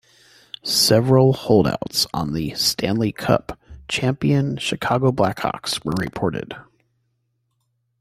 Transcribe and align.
Several 0.63 1.31
holdouts 1.31 2.07
on 2.11 2.33
the 2.33 2.55
Stanley 2.55 3.11
Cup 3.11 3.59
champion 3.87 4.57
Chicago 4.57 5.11
Black 5.11 5.41
Hawks 5.41 5.85
were 5.85 5.93
reported. 5.99 6.55